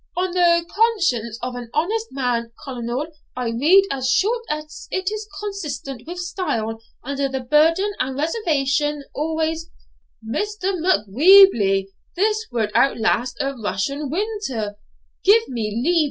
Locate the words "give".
15.23-15.47